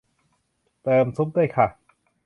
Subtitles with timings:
[0.83, 1.67] เติมซุปด้วยค่ะ